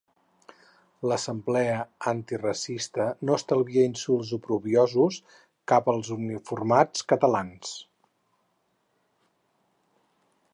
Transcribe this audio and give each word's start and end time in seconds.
L'assemblea 1.09 1.75
antiracista 2.11 3.05
no 3.29 3.35
estalvia 3.41 3.83
insults 3.89 4.31
oprobiosos 4.39 5.19
cap 5.73 5.91
als 5.95 6.11
uniformats 6.17 7.07
catalans. 7.15 7.77